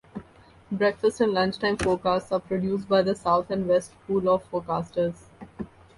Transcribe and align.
Breakfast 0.71 1.21
and 1.21 1.31
lunchtime 1.31 1.77
forecasts 1.77 2.31
are 2.31 2.39
produced 2.39 2.89
by 2.89 3.03
the 3.03 3.13
south 3.13 3.51
and 3.51 3.67
west 3.67 3.93
pool 4.07 4.27
of 4.29 4.43
forecasters. 4.49 5.25